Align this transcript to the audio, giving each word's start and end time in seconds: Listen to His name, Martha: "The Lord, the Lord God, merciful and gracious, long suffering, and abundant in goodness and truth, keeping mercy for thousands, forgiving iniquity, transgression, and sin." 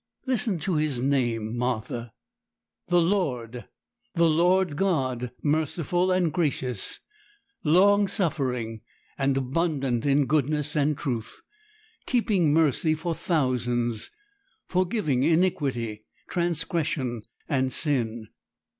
Listen 0.25 0.57
to 0.61 0.77
His 0.77 0.99
name, 0.99 1.55
Martha: 1.55 2.11
"The 2.87 2.99
Lord, 2.99 3.65
the 4.15 4.27
Lord 4.27 4.75
God, 4.75 5.29
merciful 5.43 6.11
and 6.11 6.33
gracious, 6.33 6.99
long 7.63 8.07
suffering, 8.07 8.81
and 9.15 9.37
abundant 9.37 10.03
in 10.07 10.25
goodness 10.25 10.75
and 10.75 10.97
truth, 10.97 11.39
keeping 12.07 12.51
mercy 12.51 12.95
for 12.95 13.13
thousands, 13.13 14.09
forgiving 14.67 15.21
iniquity, 15.21 16.05
transgression, 16.27 17.21
and 17.47 17.71
sin." 17.71 18.29